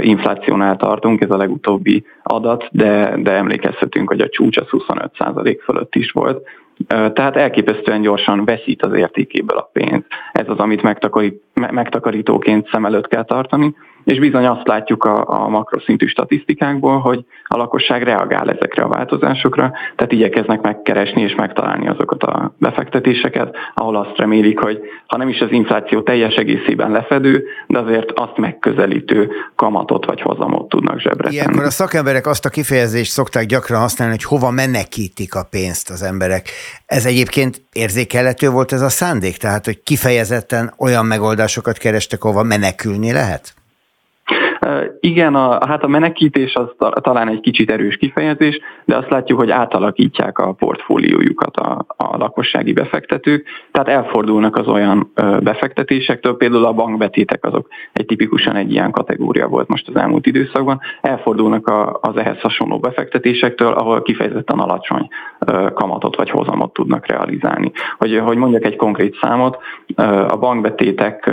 [0.00, 5.94] inflációnál tartunk, ez a legutóbbi adat, de, de emlékezhetünk, hogy a csúcs az 25% fölött
[5.94, 6.46] is volt.
[6.86, 10.02] Tehát elképesztően gyorsan veszít az értékéből a pénz.
[10.32, 15.48] Ez az, amit megtakarít, megtakarítóként szem előtt kell tartani, és bizony azt látjuk a, a
[15.48, 22.22] makroszintű statisztikákból, hogy a lakosság reagál ezekre a változásokra, tehát igyekeznek megkeresni és megtalálni azokat
[22.22, 27.78] a befektetéseket, ahol azt remélik, hogy ha nem is az infláció teljes egészében lefedő, de
[27.78, 31.30] azért azt megközelítő kamatot vagy hozamot tudnak zsebre.
[31.30, 36.02] Ilyenkor a szakemberek azt a kifejezést szokták gyakran használni, hogy hova menekítik a pénzt az
[36.02, 36.48] emberek.
[36.86, 39.36] Ez egyébként érzékelhető volt ez a szándék?
[39.36, 43.54] Tehát, hogy kifejezetten olyan megoldásokat kerestek, ahova menekülni lehet?
[45.00, 49.50] Igen, a, hát a menekítés az talán egy kicsit erős kifejezés, de azt látjuk, hogy
[49.50, 57.44] átalakítják a portfóliójukat a, a lakossági befektetők, tehát elfordulnak az olyan befektetésektől, például a bankbetétek
[57.44, 62.40] azok egy tipikusan egy ilyen kategória volt most az elmúlt időszakban, elfordulnak a, az ehhez
[62.40, 65.08] hasonló befektetésektől, ahol kifejezetten alacsony
[65.74, 67.72] kamatot vagy hozamot tudnak realizálni.
[67.98, 69.58] Hogy, hogy mondjak egy konkrét számot,
[70.28, 71.30] a bankbetétek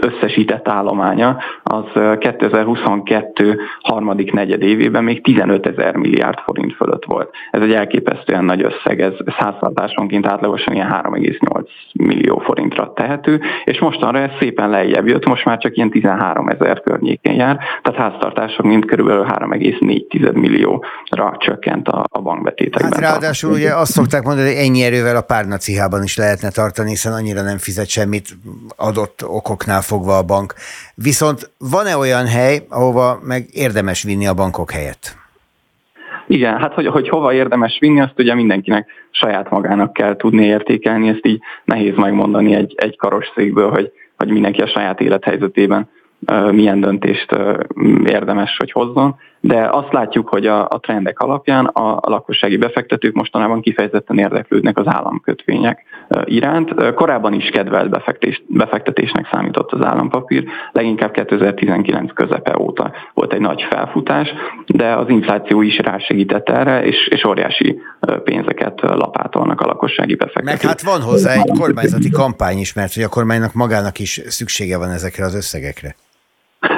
[0.00, 1.84] összesített állománya az
[2.18, 7.30] 2000 2022 harmadik negyed évében még 15 ezer milliárd forint fölött volt.
[7.50, 14.18] Ez egy elképesztően nagy összeg, ez háztartásonként átlagosan ilyen 3,8 millió forintra tehető, és mostanra
[14.18, 19.24] ez szépen lejjebb jött, most már csak ilyen 13 ezer környéken jár, tehát háztartásonként körülbelül
[19.24, 22.92] 3,4 millióra csökkent a, a bankbetétekben.
[22.92, 27.12] Hát ráadásul ugye azt szokták mondani, hogy ennyi erővel a párnacihában is lehetne tartani, hiszen
[27.12, 28.28] annyira nem fizet semmit
[28.76, 30.54] adott okoknál fogva a bank.
[30.94, 35.16] Viszont van-e olyan hely, ahova meg érdemes vinni a bankok helyett?
[36.26, 41.08] Igen, hát hogy, hogy hova érdemes vinni, azt ugye mindenkinek saját magának kell tudni értékelni,
[41.08, 45.88] ezt így nehéz megmondani egy, egy karos székből, hogy, hogy mindenki a saját élethelyzetében
[46.50, 47.36] milyen döntést
[48.04, 49.16] érdemes, hogy hozzon.
[49.46, 54.78] De azt látjuk, hogy a, a trendek alapján a, a lakossági befektetők mostanában kifejezetten érdeklődnek
[54.78, 55.84] az államkötvények
[56.24, 56.94] iránt.
[56.94, 63.66] Korábban is kedvelt befektetés, befektetésnek számított az állampapír, leginkább 2019 közepe óta volt egy nagy
[63.70, 64.28] felfutás,
[64.66, 67.80] de az infláció is rásegített erre, és, és óriási
[68.24, 70.62] pénzeket lapátolnak a lakossági befektetők.
[70.62, 74.78] Meg hát van hozzá egy kormányzati kampány is, mert hogy a kormánynak magának is szüksége
[74.78, 75.94] van ezekre az összegekre.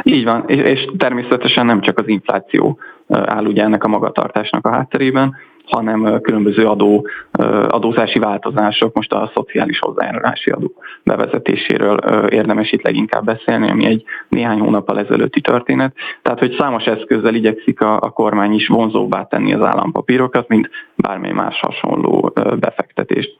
[0.02, 4.70] Így van, és, és természetesen nem csak az infláció áll ugye ennek a magatartásnak a
[4.70, 7.06] hátterében, hanem különböző adó,
[7.68, 10.72] adózási változások, most a szociális hozzájárulási adó
[11.02, 11.96] bevezetéséről
[12.28, 15.94] érdemes itt leginkább beszélni, ami egy néhány hónappal ezelőtti történet.
[16.22, 21.32] Tehát, hogy számos eszközzel igyekszik a, a kormány is vonzóbbá tenni az állampapírokat, mint bármely
[21.32, 23.36] más hasonló befektetést.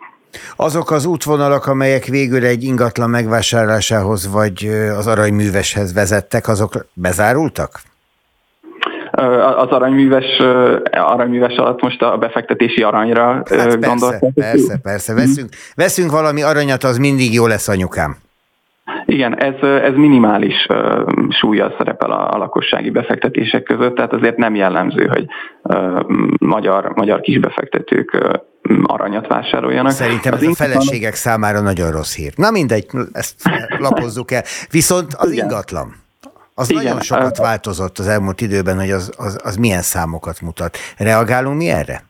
[0.57, 7.81] Azok az útvonalak, amelyek végül egy ingatlan megvásárlásához vagy az aranyműveshez vezettek, azok bezárultak?
[9.57, 10.39] az aranyműves,
[10.91, 14.33] aranyműves alatt most a befektetési aranyra hát persze, gondoltam.
[14.33, 18.17] Persze, persze, veszünk, veszünk valami aranyat, az mindig jó lesz anyukám.
[19.05, 24.55] Igen, ez, ez minimális uh, súlyjal szerepel a, a lakossági befektetések között, tehát azért nem
[24.55, 25.27] jellemző, hogy
[25.63, 26.01] uh,
[26.39, 28.33] magyar, magyar kisbefektetők uh,
[28.83, 29.93] aranyat vásároljanak.
[29.93, 32.33] Szerintem az ez a feleségek számára nagyon rossz hír.
[32.37, 33.35] Na mindegy, ezt
[33.79, 34.43] lapozzuk el.
[34.71, 35.45] Viszont az Igen.
[35.45, 35.95] ingatlan.
[36.55, 36.83] Az Igen.
[36.85, 40.77] nagyon sokat változott az elmúlt időben, hogy az, az, az milyen számokat mutat.
[40.97, 42.03] Reagálunk mi erre?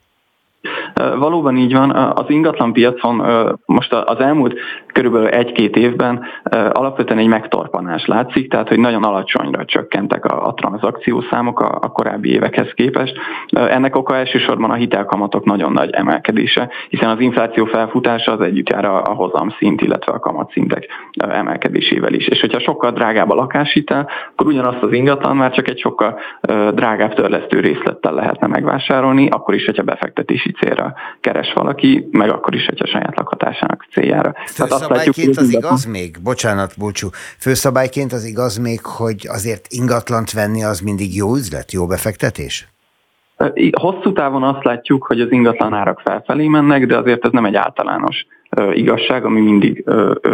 [0.96, 1.90] Valóban így van.
[1.90, 3.22] Az ingatlan piacon
[3.66, 6.24] most az elmúlt körülbelül egy-két évben
[6.72, 12.32] alapvetően egy megtorpanás látszik, tehát hogy nagyon alacsonyra csökkentek a, a tranzakciószámok a, a korábbi
[12.32, 13.18] évekhez képest.
[13.50, 18.84] Ennek oka elsősorban a hitelkamatok nagyon nagy emelkedése, hiszen az infláció felfutása az együtt jár
[18.84, 22.26] a, a hozamszint, illetve a kamatszintek emelkedésével is.
[22.26, 26.18] És hogyha sokkal drágább a lakáshitel, akkor ugyanazt az ingatlan már csak egy sokkal
[26.72, 30.85] drágább törlesztő részlettel lehetne megvásárolni, akkor is, hogyha befektetési célra
[31.20, 34.34] keres valaki, meg akkor is, hogyha saját lakhatásának céljára.
[34.56, 40.64] Azt látjuk, az igaz még, bocsánat, búcsú, főszabályként az igaz még, hogy azért ingatlant venni
[40.64, 42.68] az mindig jó üzlet, jó befektetés?
[43.80, 47.54] Hosszú távon azt látjuk, hogy az ingatlan árak felfelé mennek, de azért ez nem egy
[47.54, 48.26] általános
[48.72, 49.84] igazság, ami mindig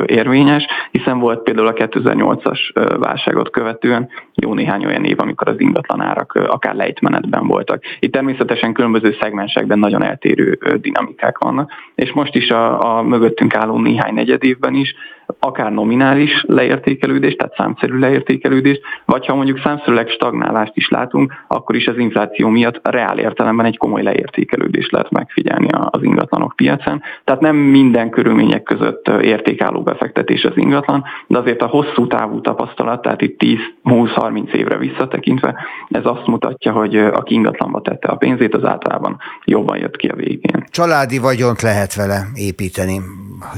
[0.07, 2.59] érvényes, hiszen volt például a 2008-as
[2.99, 7.83] válságot követően jó néhány olyan év, amikor az ingatlan árak akár lejtmenetben voltak.
[7.99, 13.79] Itt természetesen különböző szegmensekben nagyon eltérő dinamikák vannak, és most is a, a mögöttünk álló
[13.79, 14.95] néhány negyed évben is
[15.39, 21.87] akár nominális leértékelődés, tehát számszerű leértékelődés, vagy ha mondjuk számszerűleg stagnálást is látunk, akkor is
[21.87, 27.03] az infláció miatt reál értelemben egy komoly leértékelődést lehet megfigyelni az ingatlanok piacán.
[27.25, 33.03] Tehát nem minden körülmények között értékálló befektetés az ingatlan, de azért a hosszú távú tapasztalat,
[33.03, 33.41] tehát itt
[33.85, 35.55] 10-20-30 évre visszatekintve,
[35.89, 40.15] ez azt mutatja, hogy aki ingatlanba tette a pénzét, az általában jobban jött ki a
[40.15, 40.65] végén.
[40.71, 43.01] Családi vagyont lehet vele építeni.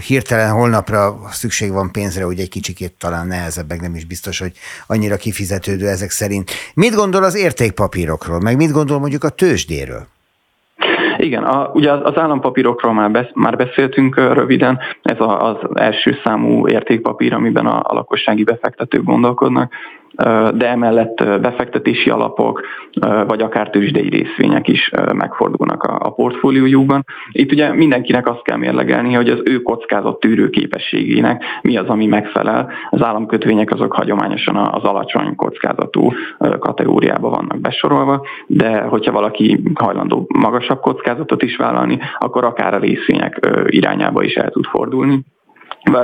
[0.06, 4.52] Hirtelen holnapra szükség van pénzre, hogy egy kicsikét talán nehezebb, meg nem is biztos, hogy
[4.86, 6.50] annyira kifizetődő ezek szerint.
[6.74, 10.06] Mit gondol az értékpapírokról, meg mit gondol mondjuk a tőzsdéről?
[11.16, 16.68] Igen, a, ugye az állampapírokról már, besz, már beszéltünk röviden, ez a, az első számú
[16.68, 19.72] értékpapír, amiben a, a lakossági befektetők gondolkodnak
[20.54, 22.60] de emellett befektetési alapok,
[23.26, 27.04] vagy akár tőzsdei részvények is megfordulnak a portfóliójukban.
[27.30, 32.06] Itt ugye mindenkinek azt kell mérlegelni, hogy az ő kockázat tűrő képességének mi az, ami
[32.06, 32.70] megfelel.
[32.90, 36.12] Az államkötvények azok hagyományosan az alacsony kockázatú
[36.58, 43.48] kategóriába vannak besorolva, de hogyha valaki hajlandó magasabb kockázatot is vállalni, akkor akár a részvények
[43.66, 45.24] irányába is el tud fordulni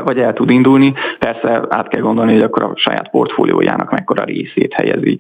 [0.05, 0.95] vagy el tud indulni.
[1.19, 5.19] Persze át kell gondolni, hogy akkor a saját portfóliójának mekkora részét helyezi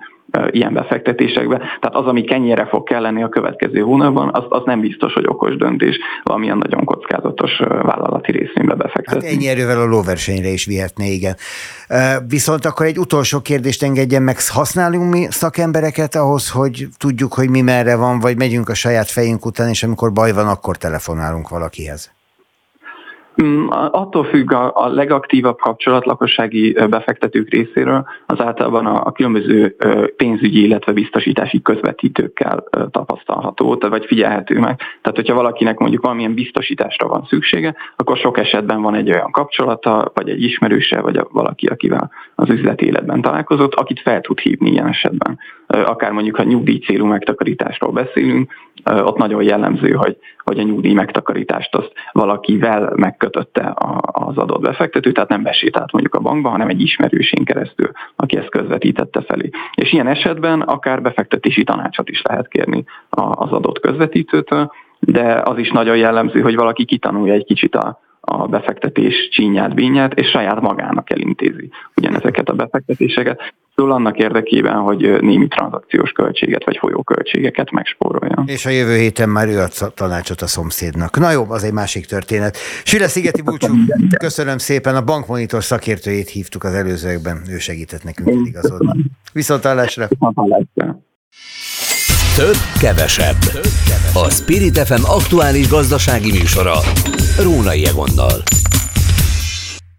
[0.50, 1.56] ilyen befektetésekbe.
[1.56, 5.56] Tehát az, ami kenyére fog kelleni a következő hónapban, az, az nem biztos, hogy okos
[5.56, 9.26] döntés valamilyen nagyon kockázatos vállalati részvénybe befektetni.
[9.26, 11.36] Hát ennyi erővel a lóversenyre is vihetné, igen.
[12.28, 17.60] Viszont akkor egy utolsó kérdést engedjen meg, használunk mi szakembereket ahhoz, hogy tudjuk, hogy mi
[17.60, 22.19] merre van, vagy megyünk a saját fejünk után, és amikor baj van, akkor telefonálunk valakihez?
[23.42, 29.76] Mm, attól függ a, a legaktívabb kapcsolat lakossági befektetők részéről, az általában a, a különböző
[30.16, 34.76] pénzügyi, illetve biztosítási közvetítőkkel tapasztalható, vagy figyelhető meg.
[34.76, 40.10] Tehát, hogyha valakinek mondjuk valamilyen biztosításra van szüksége, akkor sok esetben van egy olyan kapcsolata,
[40.14, 44.88] vagy egy ismerőse, vagy valaki, akivel az üzleti életben találkozott, akit fel tud hívni ilyen
[44.88, 45.38] esetben.
[45.66, 48.52] Akár mondjuk, ha nyugdíj célú megtakarításról beszélünk,
[48.84, 55.12] ott nagyon jellemző, hogy, hogy a nyugdíj megtakarítást azt valakivel megköt kötötte az adott befektető,
[55.12, 59.50] tehát nem besétált mondjuk a bankba, hanem egy ismerősén keresztül, aki ezt közvetítette felé.
[59.74, 65.70] És ilyen esetben akár befektetési tanácsot is lehet kérni az adott közvetítőtől, de az is
[65.70, 71.10] nagyon jellemző, hogy valaki kitanulja egy kicsit a, a befektetés csínyát, bínyát, és saját magának
[71.10, 73.54] elintézi ugyanezeket a befektetéseket.
[73.80, 78.42] Szóval annak érdekében, hogy némi tranzakciós költséget vagy folyóköltségeket megspórolja.
[78.46, 81.18] És a jövő héten már ő ad tanácsot a szomszédnak.
[81.18, 82.56] Na jó, az egy másik történet.
[82.84, 83.74] Süle Szigeti Búcsú,
[84.18, 89.04] köszönöm szépen, a bankmonitor szakértőjét hívtuk az előzőekben, ő segített nekünk igazodni.
[89.32, 90.08] Viszontlátásra!
[92.36, 93.36] Több, kevesebb.
[94.14, 96.74] A Spirit FM aktuális gazdasági műsora.
[97.42, 98.42] Rónai Egonnal.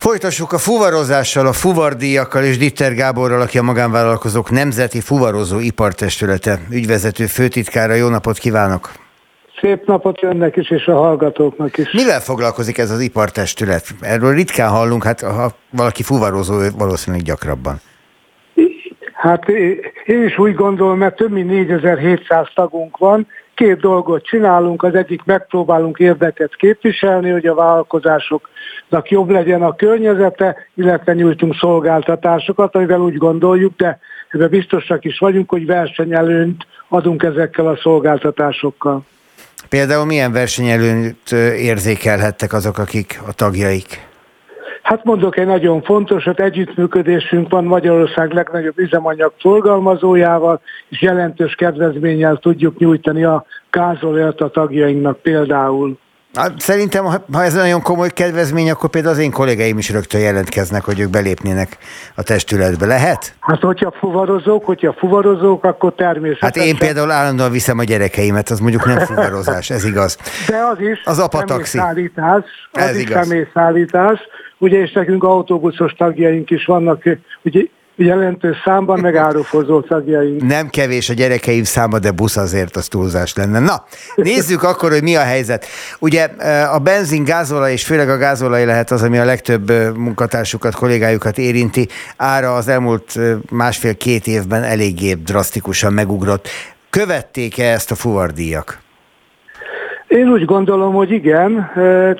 [0.02, 7.26] Folytassuk a fuvarozással, a fuvardíjakkal és Ditter Gáborral, aki a magánvállalkozók Nemzeti Fuvarozó Ipartestülete ügyvezető
[7.26, 7.94] főtitkára.
[7.94, 8.92] Jó napot kívánok!
[9.60, 11.92] Szép napot önnek is, és a hallgatóknak is.
[11.92, 13.88] Mivel foglalkozik ez az ipartestület?
[14.00, 17.82] Erről ritkán hallunk, hát ha valaki fuvarozó, valószínűleg gyakrabban.
[19.14, 19.50] Hát
[20.06, 23.28] én is úgy gondolom, mert több mint 4700 tagunk van,
[23.62, 30.56] két dolgot csinálunk, az egyik megpróbálunk érdeket képviselni, hogy a vállalkozásoknak jobb legyen a környezete,
[30.74, 37.67] illetve nyújtunk szolgáltatásokat, amivel úgy gondoljuk, de ebben biztosak is vagyunk, hogy versenyelőnyt adunk ezekkel
[37.67, 39.06] a szolgáltatásokkal.
[39.69, 44.10] Például milyen versenyelőnyt érzékelhettek azok, akik a tagjaik?
[44.82, 52.78] Hát mondok egy nagyon fontosat, együttműködésünk van Magyarország legnagyobb üzemanyag forgalmazójával, és jelentős kedvezménnyel tudjuk
[52.78, 55.98] nyújtani a gázolajat a tagjainknak például.
[56.34, 60.84] Hát szerintem, ha ez nagyon komoly kedvezmény, akkor például az én kollégáim is rögtön jelentkeznek,
[60.84, 61.78] hogy ők belépnének
[62.15, 62.86] a testületbe.
[62.86, 63.36] Lehet?
[63.39, 66.63] Hát, hogyha fuvarozók, hogyha fuvarozók, akkor természetesen.
[66.63, 70.17] Hát én például állandóan viszem a gyerekeimet, az mondjuk nem fuvarozás, ez igaz.
[70.48, 71.80] De az is az apataxi.
[71.80, 73.28] Az ez is igaz.
[73.28, 74.20] személyszállítás.
[74.62, 77.04] Ugye, és nekünk autóbuszos tagjaink is vannak,
[77.43, 77.62] ugye
[77.95, 80.41] jelentős számban meg árufozó tagjaink.
[80.41, 83.60] Nem kevés a gyerekeim száma, de busz azért az túlzás lenne.
[83.60, 85.65] Na, nézzük akkor, hogy mi a helyzet.
[86.00, 86.24] Ugye
[86.71, 91.88] a benzin, gázolaj és főleg a gázolaj lehet az, ami a legtöbb munkatársukat, kollégájukat érinti.
[92.17, 93.19] Ára az elmúlt
[93.50, 96.47] másfél-két évben eléggé drasztikusan megugrott.
[96.89, 98.80] Követték-e ezt a fuvardíjak?
[100.12, 101.71] Én úgy gondolom, hogy igen,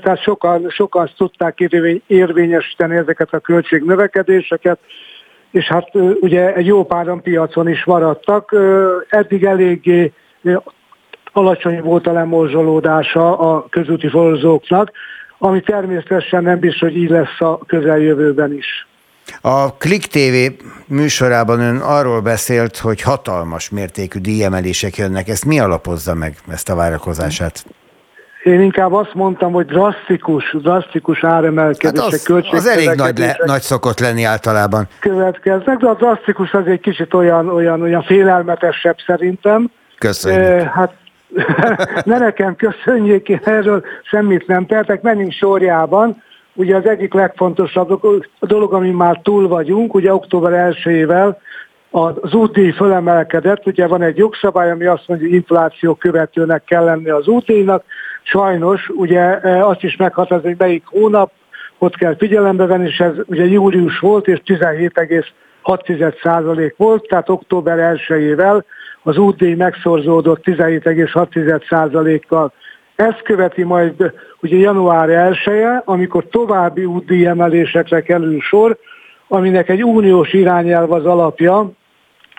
[0.02, 1.60] tehát sokan, sokan tudták
[2.08, 4.80] érvényesíteni ezeket a költségnövekedéseket,
[5.52, 8.56] és hát ugye egy jó páran piacon is maradtak.
[9.10, 10.14] Eddig eléggé
[11.32, 14.92] alacsony volt a lemorzsolódása a közúti forrozóknak,
[15.38, 18.88] ami természetesen nem biztos, hogy így lesz a közeljövőben is.
[19.42, 25.28] A Click TV műsorában ön arról beszélt, hogy hatalmas mértékű díjemelések jönnek.
[25.28, 27.66] Ezt mi alapozza meg, ezt a várakozását?
[28.44, 33.62] Én inkább azt mondtam, hogy drasztikus, drasztikus áremelkedések, hát az, az elég nagy, le, nagy
[33.62, 34.88] szokott lenni általában.
[35.00, 39.72] Következnek, de a drasztikus az egy kicsit olyan, olyan, olyan félelmetesebb szerintem.
[39.98, 40.42] Köszönjük.
[40.42, 40.94] E, hát
[42.06, 46.24] ne nekem köszönjék, én erről semmit nem tehetek, menjünk sorjában.
[46.54, 48.02] Ugye az egyik legfontosabb
[48.40, 51.36] dolog, ami már túl vagyunk, ugye október 1-ével
[51.92, 57.10] az útdíj fölemelkedett, ugye van egy jogszabály, ami azt mondja, hogy infláció követőnek kell lenni
[57.10, 57.84] az útdíjnak,
[58.24, 61.32] sajnos ugye e, azt is meghatározni, hogy melyik hónap,
[61.78, 68.64] ott kell figyelembe venni, és ez ugye július volt, és 17,6% volt, tehát október 1-ével
[69.04, 72.54] az útdíj megszorzódott 17,6%-kal.
[72.96, 78.78] Ezt követi majd ugye január 1 -e, amikor további útdíj emelésekre kerül sor,
[79.28, 81.72] aminek egy uniós irányelv az alapja,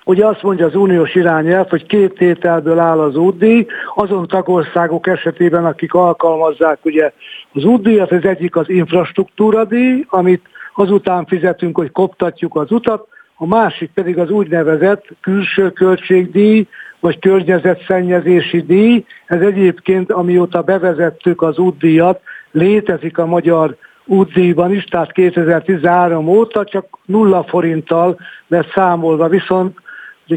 [0.04, 5.64] Ugye azt mondja az uniós irányelv, hogy két tételből áll az útdíj, azon tagországok esetében,
[5.64, 7.12] akik alkalmazzák ugye
[7.52, 13.46] az útdíjat, az egyik az infrastruktúra díj, amit azután fizetünk, hogy koptatjuk az utat, a
[13.46, 16.66] másik pedig az úgynevezett külső költségdíj,
[17.00, 19.04] vagy környezetszennyezési díj.
[19.26, 26.98] Ez egyébként, amióta bevezettük az útdíjat, létezik a magyar útdíjban is, tehát 2013 óta csak
[27.04, 29.81] nulla forinttal lesz számolva, viszont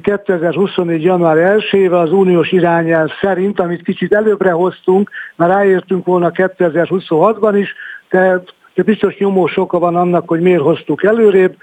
[0.01, 1.03] 2024.
[1.03, 1.37] január
[1.71, 7.73] 1 az uniós irányelv szerint, amit kicsit előbbre hoztunk, már ráértünk volna 2026-ban is,
[8.09, 8.41] de,
[8.73, 11.55] de biztos nyomó soka van annak, hogy miért hoztuk előrébb.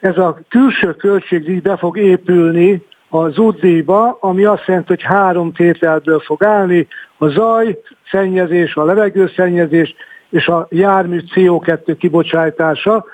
[0.00, 6.20] Ez a külső költségdíj be fog épülni az útdíjba, ami azt jelenti, hogy három tételből
[6.20, 6.86] fog állni,
[7.18, 7.78] a zaj,
[8.10, 9.94] szennyezés, a levegőszennyezés
[10.30, 13.04] és a jármű CO2 kibocsátása.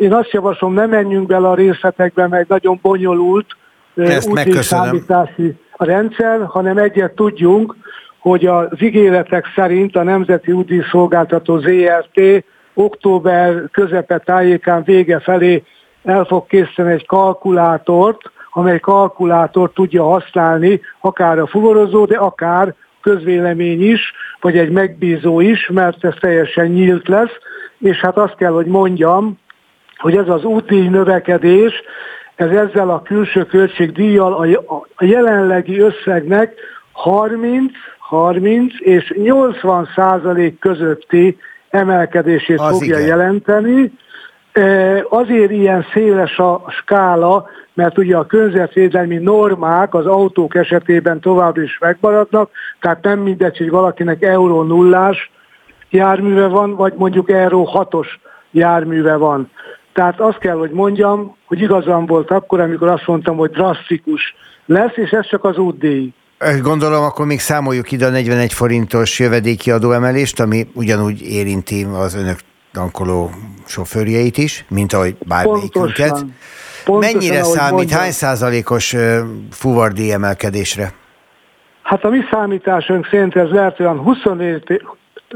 [0.00, 3.46] Én azt javaslom, ne menjünk bele a részletekbe, mert nagyon bonyolult,
[3.94, 5.04] ezt megköszönöm.
[5.72, 7.74] a rendszer, hanem egyet tudjunk,
[8.18, 15.62] hogy az ígéretek szerint a Nemzeti Úti Szolgáltató ZRT október közepe tájékán vége felé
[16.04, 23.90] el fog készíteni egy kalkulátort, amely kalkulátor tudja használni akár a fuvarozó, de akár közvélemény
[23.90, 27.32] is, vagy egy megbízó is, mert ez teljesen nyílt lesz,
[27.78, 29.38] és hát azt kell, hogy mondjam,
[29.96, 31.72] hogy ez az úti növekedés,
[32.34, 36.54] ez ezzel a külső költségdíjjal a, a jelenlegi összegnek
[36.92, 41.38] 30, 30 és 80 százalék közötti
[41.70, 43.08] emelkedését az fogja igen.
[43.08, 43.92] jelenteni.
[45.08, 51.78] Azért ilyen széles a skála, mert ugye a környezetvédelmi normák az autók esetében tovább is
[51.78, 55.30] megmaradnak, tehát nem mindegy, hogy valakinek euró nullás
[55.90, 58.20] járműve van, vagy mondjuk euró hatos
[58.50, 59.50] járműve van.
[59.94, 64.34] Tehát azt kell, hogy mondjam, hogy igazam volt akkor, amikor azt mondtam, hogy drasztikus
[64.66, 66.12] lesz, és ez csak az útdíj.
[66.62, 72.38] Gondolom, akkor még számoljuk ide a 41 forintos jövedéki adóemelést, ami ugyanúgy érinti az önök
[72.72, 73.30] tankoló
[73.66, 76.08] sofőrjeit is, mint ahogy bármelyikünket.
[76.08, 76.34] Pontosan.
[76.84, 78.00] Pontosan, Mennyire számít, mondjam.
[78.00, 78.96] hány százalékos
[79.50, 80.92] fuvardi emelkedésre?
[81.82, 84.82] Hát a mi számításunk szerint ez lehet olyan 24,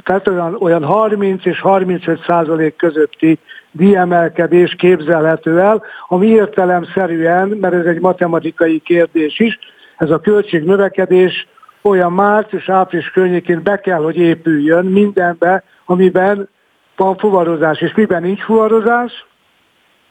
[0.05, 3.39] tehát olyan, olyan 30 és 35 százalék közötti
[3.79, 9.59] díjemelkedés képzelhető el, ami értelemszerűen, mert ez egy matematikai kérdés is,
[9.97, 11.47] ez a költségnövekedés
[11.83, 16.49] olyan március-április környékén be kell, hogy épüljön mindenbe, amiben
[16.97, 17.81] van fuvarozás.
[17.81, 19.27] És miben nincs fuvarozás?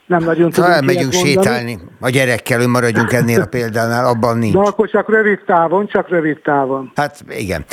[0.08, 4.54] Nem nagyon tudunk Talán megyünk sétálni a gyerekkel, maradjunk ennél a példánál, abban nincs.
[4.54, 6.92] De akkor csak rövid távon, csak rövid távon.
[6.96, 7.66] Hát igen.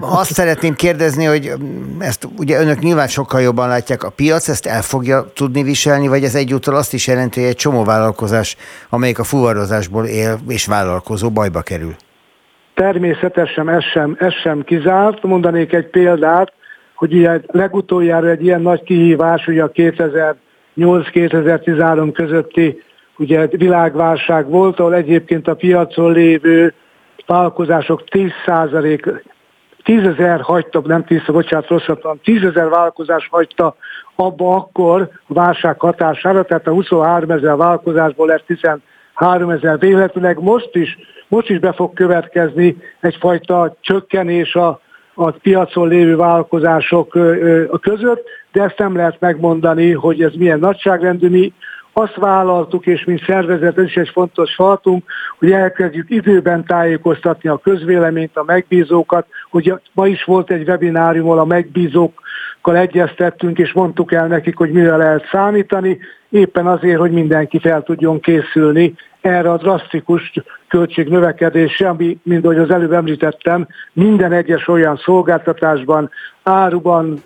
[0.00, 1.52] Azt szeretném kérdezni, hogy
[1.98, 6.24] ezt ugye önök nyilván sokkal jobban látják, a piac ezt el fogja tudni viselni, vagy
[6.24, 8.56] ez egyúttal azt is jelenti, hogy egy csomó vállalkozás,
[8.88, 11.94] amelyik a fuvarozásból él és vállalkozó bajba kerül?
[12.74, 15.22] Természetesen ez sem, ez sem kizárt.
[15.22, 16.52] Mondanék egy példát,
[16.94, 20.36] hogy ugye legutoljára egy ilyen nagy kihívás, ugye a 2000
[20.76, 22.82] 2008-2013 közötti
[23.18, 26.74] ugye világválság volt, ahol egyébként a piacon lévő
[27.26, 29.20] vállalkozások 10%
[29.86, 33.76] 10 ezer hagyta, nem 10, bocsánat, rosszabban, 10 ezer vállalkozás hagyta
[34.14, 40.42] abba akkor a válság hatására, tehát a 23 ezer vállalkozásból lett 13 ezer véletlenül.
[40.42, 40.98] Most is,
[41.28, 44.80] most is be fog következni egyfajta csökkenés a,
[45.14, 47.18] a piacon lévő vállalkozások
[47.80, 51.28] között, de ezt nem lehet megmondani, hogy ez milyen nagyságrendű.
[51.28, 51.52] Mi
[51.92, 55.04] azt vállaltuk, és mint szervezet, ez is egy fontos faltunk,
[55.38, 59.26] hogy elkezdjük időben tájékoztatni a közvéleményt, a megbízókat.
[59.50, 64.70] hogy ma is volt egy webinárium, ahol a megbízókkal egyeztettünk, és mondtuk el nekik, hogy
[64.70, 65.98] mire lehet számítani,
[66.28, 70.32] éppen azért, hogy mindenki fel tudjon készülni erre a drasztikus
[70.68, 76.10] költségnövekedésre, ami, mint ahogy az előbb említettem, minden egyes olyan szolgáltatásban,
[76.42, 77.22] áruban,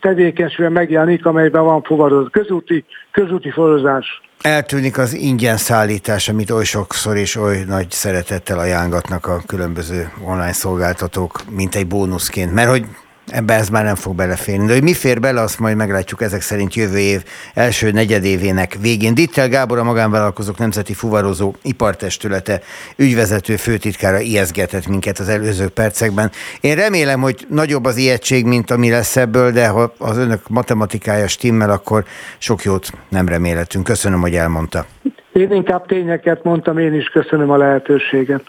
[0.00, 4.20] tevékenységben megjelenik, amelyben van fuvarozás, közúti, közúti forrozás.
[4.40, 10.52] Eltűnik az ingyen szállítás, amit oly sokszor és oly nagy szeretettel ajánlatnak a különböző online
[10.52, 12.52] szolgáltatók, mint egy bónuszként.
[12.52, 12.84] Mert hogy
[13.26, 14.66] Ebbe ez már nem fog beleférni.
[14.66, 19.14] De hogy mi fér bele, azt majd meglátjuk ezek szerint jövő év első negyedévének végén.
[19.14, 22.60] Dittel Gábor a magánvállalkozók nemzeti fuvarozó ipartestülete
[22.96, 26.30] ügyvezető főtitkára ijeszgetett minket az előző percekben.
[26.60, 31.28] Én remélem, hogy nagyobb az ijegység, mint ami lesz ebből, de ha az önök matematikája
[31.28, 32.04] stimmel, akkor
[32.38, 33.84] sok jót nem remélhetünk.
[33.84, 34.86] Köszönöm, hogy elmondta.
[35.32, 38.42] Én inkább tényeket mondtam, én is köszönöm a lehetőséget.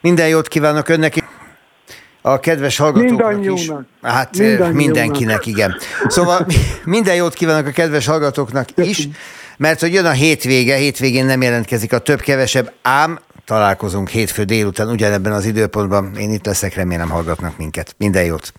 [0.00, 1.16] Minden jót kívánok önnek
[2.32, 3.70] a kedves hallgatóknak is.
[4.02, 4.72] Hát Mindannyiunak.
[4.74, 5.76] mindenkinek, igen.
[6.06, 6.46] Szóval
[6.84, 9.08] minden jót kívánok a kedves hallgatóknak is,
[9.56, 15.32] mert hogy jön a hétvége, hétvégén nem jelentkezik a több-kevesebb, ám találkozunk hétfő délután ugyanebben
[15.32, 16.16] az időpontban.
[16.16, 17.94] Én itt leszek, remélem hallgatnak minket.
[17.98, 18.52] Minden jót!